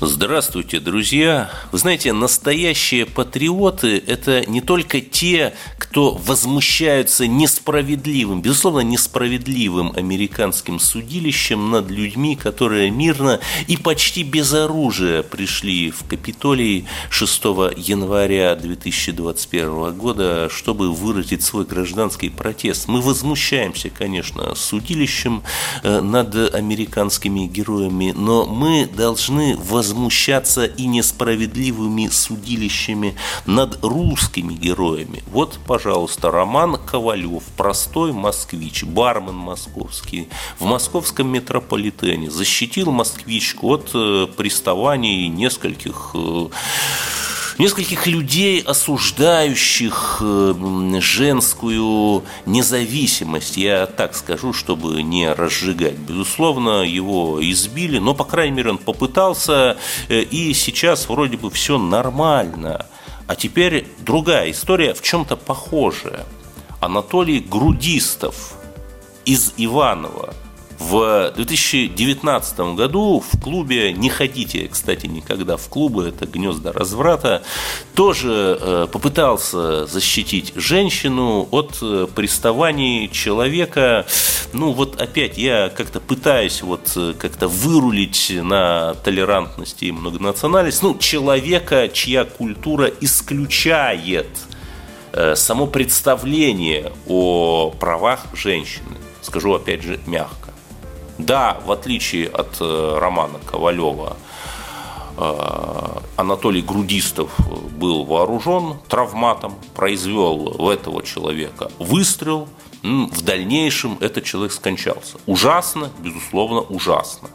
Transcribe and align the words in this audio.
Здравствуйте, 0.00 0.78
друзья! 0.78 1.50
Вы 1.72 1.78
знаете, 1.78 2.12
настоящие 2.12 3.04
патриоты– 3.04 4.00
это 4.06 4.48
не 4.48 4.60
только 4.60 5.00
те, 5.00 5.54
кто 5.76 6.12
возмущаются 6.12 7.26
несправедливым, 7.26 8.40
безусловно, 8.40 8.80
несправедливым 8.80 9.92
американским 9.96 10.78
судилищем 10.78 11.72
над 11.72 11.90
людьми, 11.90 12.36
которые 12.36 12.92
мирно 12.92 13.40
и 13.66 13.76
почти 13.76 14.22
без 14.22 14.52
оружия 14.52 15.24
пришли 15.24 15.90
в 15.90 16.04
Капитолий 16.04 16.86
6 17.10 17.44
января 17.76 18.54
2021 18.54 19.98
года, 19.98 20.48
чтобы 20.48 20.92
выразить 20.92 21.42
свой 21.42 21.64
гражданский 21.64 22.30
протест. 22.30 22.86
Мы 22.86 23.00
возмущаемся, 23.00 23.90
конечно, 23.90 24.54
судилищем 24.54 25.42
э, 25.82 26.00
над 26.00 26.54
американскими 26.54 27.48
героями, 27.48 28.14
но 28.16 28.46
мы 28.46 28.86
должны 28.86 29.56
возмущаться 29.56 29.87
возмущаться 29.88 30.66
и 30.66 30.86
несправедливыми 30.86 32.08
судилищами 32.08 33.14
над 33.46 33.82
русскими 33.82 34.52
героями. 34.52 35.22
Вот, 35.32 35.58
пожалуйста, 35.66 36.30
Роман 36.30 36.76
Ковалев, 36.76 37.42
простой 37.56 38.12
москвич, 38.12 38.84
бармен 38.84 39.34
московский, 39.34 40.28
в 40.58 40.64
московском 40.66 41.28
метрополитене 41.28 42.30
защитил 42.30 42.90
москвичку 42.90 43.68
от 43.68 43.90
э, 43.94 44.26
приставаний 44.36 45.28
нескольких 45.28 46.10
э, 46.14 46.48
нескольких 47.58 48.06
людей, 48.06 48.60
осуждающих 48.60 50.22
женскую 51.00 52.24
независимость. 52.46 53.56
Я 53.56 53.86
так 53.86 54.14
скажу, 54.14 54.52
чтобы 54.52 55.02
не 55.02 55.32
разжигать. 55.32 55.96
Безусловно, 55.96 56.82
его 56.82 57.38
избили, 57.42 57.98
но, 57.98 58.14
по 58.14 58.24
крайней 58.24 58.56
мере, 58.56 58.70
он 58.70 58.78
попытался, 58.78 59.76
э, 60.08 60.20
и 60.20 60.54
сейчас 60.54 61.08
вроде 61.08 61.36
бы 61.36 61.50
все 61.50 61.78
нормально. 61.78 62.86
А 63.26 63.34
теперь 63.34 63.86
другая 64.00 64.50
история, 64.50 64.94
в 64.94 65.02
чем-то 65.02 65.36
похожая. 65.36 66.24
Анатолий 66.80 67.40
Грудистов 67.40 68.54
из 69.24 69.52
Иванова– 69.56 70.34
в 70.78 71.32
2019 71.34 72.60
году 72.76 73.20
в 73.20 73.40
клубе 73.40 73.92
«Не 73.92 74.08
ходите», 74.08 74.68
кстати, 74.68 75.06
никогда 75.06 75.56
в 75.56 75.68
клубы, 75.68 76.08
это 76.08 76.26
гнезда 76.26 76.72
разврата, 76.72 77.42
тоже 77.94 78.58
э, 78.60 78.86
попытался 78.90 79.86
защитить 79.86 80.52
женщину 80.54 81.48
от 81.50 81.78
э, 81.82 82.06
приставаний 82.14 83.08
человека. 83.08 84.06
Ну 84.52 84.72
вот 84.72 85.00
опять 85.00 85.36
я 85.36 85.68
как-то 85.68 85.98
пытаюсь 85.98 86.62
вот 86.62 86.92
э, 86.96 87.14
как-то 87.18 87.48
вырулить 87.48 88.32
на 88.40 88.94
толерантности 88.94 89.86
и 89.86 89.92
многонациональность. 89.92 90.82
Ну, 90.82 90.96
человека, 90.96 91.88
чья 91.88 92.24
культура 92.24 92.90
исключает 93.00 94.28
само 95.34 95.66
представление 95.66 96.92
о 97.06 97.70
правах 97.70 98.26
женщины. 98.34 98.96
Скажу 99.22 99.54
опять 99.54 99.82
же 99.82 99.98
мягко. 100.06 100.47
Да, 101.18 101.60
в 101.66 101.72
отличие 101.72 102.28
от 102.28 102.56
э, 102.60 102.98
романа 102.98 103.38
Ковалева, 103.50 104.16
э, 105.16 105.98
Анатолий 106.16 106.62
Грудистов 106.62 107.30
был 107.76 108.04
вооружен 108.04 108.78
травматом, 108.88 109.56
произвел 109.74 110.54
в 110.58 110.68
этого 110.68 111.02
человека 111.02 111.70
выстрел, 111.78 112.48
в 112.82 113.22
дальнейшем 113.22 113.98
этот 114.00 114.24
человек 114.24 114.52
скончался. 114.52 115.18
Ужасно, 115.26 115.90
безусловно, 115.98 116.60
ужасно. 116.60 117.28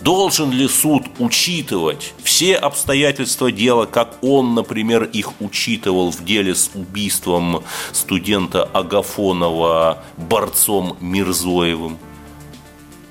Должен 0.00 0.50
ли 0.50 0.66
суд 0.66 1.04
учитывать 1.18 2.14
все 2.22 2.56
обстоятельства 2.56 3.52
дела, 3.52 3.84
как 3.84 4.16
он, 4.22 4.54
например, 4.54 5.04
их 5.04 5.40
учитывал 5.40 6.10
в 6.10 6.24
деле 6.24 6.54
с 6.54 6.70
убийством 6.74 7.62
студента 7.92 8.64
Агафонова 8.64 10.02
борцом 10.16 10.96
Мирзоевым? 11.00 11.98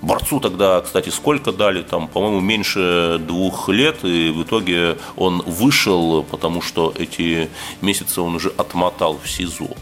Борцу 0.01 0.39
тогда, 0.39 0.81
кстати, 0.81 1.09
сколько 1.09 1.51
дали? 1.51 1.81
Там, 1.81 2.07
по-моему, 2.07 2.39
меньше 2.39 3.19
двух 3.19 3.69
лет, 3.69 4.03
и 4.03 4.29
в 4.29 4.43
итоге 4.43 4.97
он 5.17 5.41
вышел, 5.45 6.23
потому 6.23 6.61
что 6.61 6.93
эти 6.97 7.49
месяцы 7.81 8.21
он 8.21 8.35
уже 8.35 8.49
отмотал 8.57 9.19
в 9.21 9.29
СИЗО. 9.29 9.75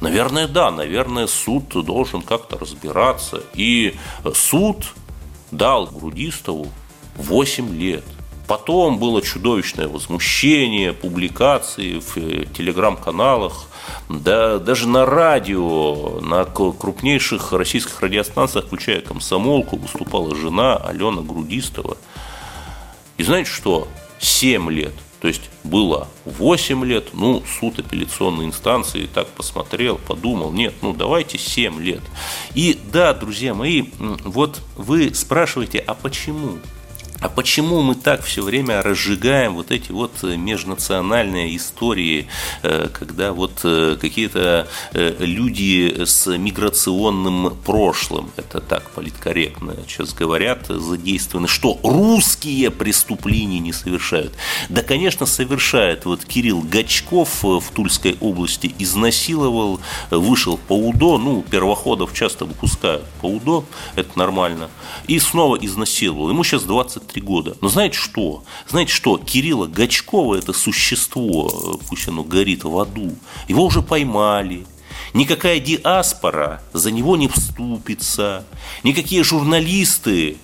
Наверное, 0.00 0.48
да, 0.48 0.72
наверное, 0.72 1.28
суд 1.28 1.68
должен 1.84 2.22
как-то 2.22 2.58
разбираться. 2.58 3.40
И 3.54 3.94
суд 4.34 4.94
дал 5.52 5.86
Грудистову 5.86 6.66
8 7.16 7.76
лет. 7.76 8.04
Потом 8.52 8.98
было 8.98 9.22
чудовищное 9.22 9.88
возмущение, 9.88 10.92
публикации 10.92 12.00
в 12.00 12.18
э, 12.18 12.44
телеграм-каналах 12.54 13.66
да 14.10 14.58
даже 14.58 14.88
на 14.88 15.06
радио, 15.06 16.20
на 16.20 16.44
крупнейших 16.44 17.54
российских 17.54 18.02
радиостанциях, 18.02 18.66
включая 18.66 19.00
«Комсомолку», 19.00 19.78
выступала 19.78 20.36
жена 20.36 20.76
Алена 20.76 21.22
Грудистова. 21.22 21.96
И 23.16 23.22
знаете 23.22 23.48
что? 23.50 23.88
7 24.18 24.70
лет. 24.70 24.92
То 25.22 25.28
есть 25.28 25.48
было 25.64 26.08
8 26.26 26.84
лет, 26.84 27.14
ну, 27.14 27.42
суд 27.58 27.78
апелляционной 27.78 28.44
инстанции 28.44 29.06
так 29.06 29.28
посмотрел, 29.28 29.96
подумал, 29.96 30.52
нет, 30.52 30.74
ну, 30.82 30.92
давайте 30.92 31.38
7 31.38 31.80
лет. 31.80 32.02
И 32.54 32.78
да, 32.92 33.14
друзья 33.14 33.54
мои, 33.54 33.84
вот 33.98 34.60
вы 34.76 35.14
спрашиваете, 35.14 35.78
а 35.78 35.94
почему? 35.94 36.58
А 37.22 37.28
почему 37.28 37.82
мы 37.82 37.94
так 37.94 38.24
все 38.24 38.42
время 38.42 38.82
разжигаем 38.82 39.54
вот 39.54 39.70
эти 39.70 39.92
вот 39.92 40.10
э, 40.24 40.36
межнациональные 40.36 41.56
истории, 41.56 42.26
э, 42.64 42.88
когда 42.92 43.32
вот 43.32 43.60
э, 43.62 43.96
какие-то 44.00 44.66
люди 44.92 46.04
с 46.04 46.26
миграционным 46.36 47.56
прошлым, 47.64 48.32
это 48.36 48.60
так 48.60 48.90
политкорректно 48.90 49.76
сейчас 49.86 50.14
говорят, 50.14 50.66
задействованы, 50.66 51.46
что 51.46 51.78
русские 51.84 52.72
преступления 52.72 53.60
не 53.60 53.72
совершают? 53.72 54.32
Да, 54.68 54.82
конечно, 54.82 55.24
совершают. 55.24 56.04
Вот 56.06 56.24
Кирилл 56.24 56.62
Гачков 56.62 57.44
в 57.44 57.62
Тульской 57.72 58.16
области 58.20 58.74
изнасиловал, 58.80 59.80
вышел 60.10 60.56
по 60.56 60.72
УДО, 60.72 61.18
ну, 61.18 61.42
первоходов 61.42 62.14
часто 62.14 62.46
выпускают 62.46 63.04
по 63.20 63.26
УДО, 63.26 63.64
это 63.94 64.18
нормально, 64.18 64.70
и 65.06 65.20
снова 65.20 65.56
изнасиловал. 65.56 66.28
Ему 66.28 66.42
сейчас 66.42 66.64
23 66.64 67.11
23 67.12 67.22
года. 67.22 67.56
Но 67.60 67.68
знаете 67.68 67.98
что? 67.98 68.44
Знаете 68.68 68.92
что? 68.92 69.18
Кирилла 69.18 69.66
Гачкова– 69.66 70.34
это 70.38 70.52
существо, 70.52 71.78
пусть 71.88 72.08
оно 72.08 72.22
горит 72.24 72.64
в 72.64 72.78
аду. 72.78 73.14
Его 73.48 73.64
уже 73.64 73.82
поймали, 73.82 74.66
Никакая 75.14 75.60
диаспора 75.60 76.62
за 76.72 76.90
него 76.90 77.16
не 77.16 77.28
вступится. 77.28 78.46
Никакие 78.82 79.22
журналисты 79.24 80.38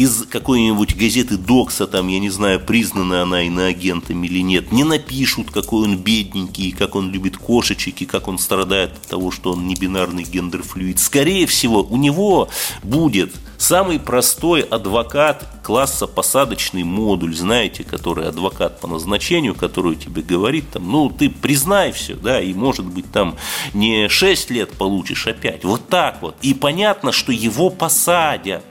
из 0.00 0.24
какой-нибудь 0.24 0.96
газеты 0.96 1.36
Докса, 1.36 1.86
там, 1.86 2.08
я 2.08 2.18
не 2.20 2.30
знаю, 2.30 2.58
признана 2.58 3.20
она 3.22 3.42
иноагентом 3.42 4.24
или 4.24 4.38
нет, 4.38 4.72
не 4.72 4.82
напишут, 4.82 5.50
какой 5.50 5.84
он 5.84 5.98
бедненький, 5.98 6.72
как 6.72 6.94
он 6.94 7.10
любит 7.10 7.36
кошечек, 7.36 8.00
и 8.00 8.06
как 8.06 8.26
он 8.26 8.38
страдает 8.38 8.92
от 8.92 9.02
того, 9.02 9.30
что 9.30 9.52
он 9.52 9.66
не 9.66 9.74
бинарный 9.74 10.24
гендерфлюид. 10.24 10.98
Скорее 10.98 11.46
всего, 11.46 11.82
у 11.82 11.98
него 11.98 12.48
будет 12.82 13.34
самый 13.58 14.00
простой 14.00 14.62
адвокат 14.62 15.46
класса 15.62 16.06
посадочный 16.06 16.82
модуль, 16.82 17.36
знаете, 17.36 17.84
который 17.84 18.26
адвокат 18.26 18.80
по 18.80 18.88
назначению, 18.88 19.54
который 19.54 19.96
тебе 19.96 20.22
говорит, 20.22 20.70
там, 20.70 20.90
ну, 20.90 21.10
ты 21.10 21.28
признай 21.28 21.92
все, 21.92 22.14
да, 22.14 22.40
и, 22.40 22.54
может 22.54 22.86
быть, 22.86 23.12
там 23.12 23.36
не 23.74 24.08
6 24.08 24.50
лет 24.50 24.70
получишь 24.70 25.26
опять, 25.26 25.62
вот 25.62 25.90
так 25.90 26.22
вот. 26.22 26.36
И 26.40 26.54
понятно, 26.54 27.12
что 27.12 27.32
его 27.32 27.68
посадят 27.68 28.64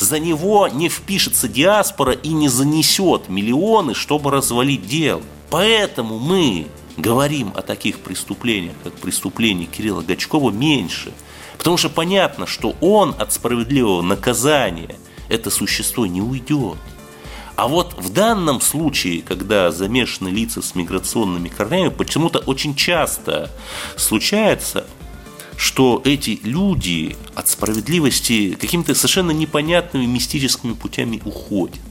за 0.00 0.18
него 0.18 0.66
не 0.66 0.88
впишется 0.88 1.46
диаспора 1.46 2.12
и 2.12 2.30
не 2.30 2.48
занесет 2.48 3.28
миллионы, 3.28 3.94
чтобы 3.94 4.30
развалить 4.30 4.86
дело. 4.88 5.22
Поэтому 5.50 6.18
мы 6.18 6.66
говорим 6.96 7.52
о 7.54 7.62
таких 7.62 8.00
преступлениях, 8.00 8.74
как 8.82 8.94
преступление 8.94 9.66
Кирилла 9.66 10.00
Гачкова, 10.00 10.50
меньше. 10.50 11.12
Потому 11.58 11.76
что 11.76 11.90
понятно, 11.90 12.46
что 12.46 12.74
он 12.80 13.14
от 13.18 13.32
справедливого 13.34 14.00
наказания, 14.00 14.96
это 15.28 15.50
существо 15.50 16.06
не 16.06 16.22
уйдет. 16.22 16.78
А 17.56 17.68
вот 17.68 17.94
в 17.98 18.10
данном 18.10 18.62
случае, 18.62 19.20
когда 19.20 19.70
замешаны 19.70 20.28
лица 20.28 20.62
с 20.62 20.74
миграционными 20.74 21.50
корнями, 21.50 21.90
почему-то 21.90 22.38
очень 22.38 22.74
часто 22.74 23.50
случается, 23.96 24.86
что 25.60 26.00
эти 26.06 26.40
люди 26.42 27.18
от 27.34 27.48
справедливости 27.48 28.56
какими-то 28.58 28.94
совершенно 28.94 29.30
непонятными 29.30 30.06
мистическими 30.06 30.72
путями 30.72 31.20
уходят. 31.22 31.82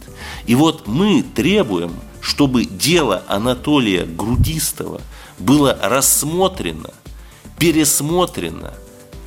И 0.47 0.55
вот 0.55 0.87
мы 0.87 1.21
требуем, 1.21 1.93
чтобы 2.19 2.65
дело 2.65 3.23
Анатолия 3.27 4.05
Грудистого 4.05 5.01
было 5.37 5.77
рассмотрено, 5.83 6.89
пересмотрено, 7.59 8.73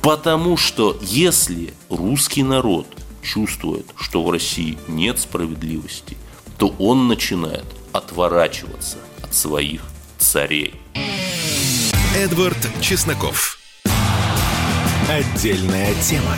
потому 0.01 0.57
что 0.57 0.99
если 1.01 1.73
русский 1.89 2.43
народ 2.43 2.85
чувствует, 3.21 3.85
что 3.95 4.25
в 4.25 4.29
России 4.29 4.77
нет 4.89 5.21
справедливости, 5.21 6.17
то 6.57 6.75
он 6.79 7.07
начинает 7.07 7.65
отворачиваться 7.93 8.97
от 9.21 9.33
своих 9.33 9.83
царей. 10.19 10.73
Эдвард 12.13 12.57
Чесноков. 12.81 13.62
Отдельная 15.09 15.93
тема. 16.01 16.35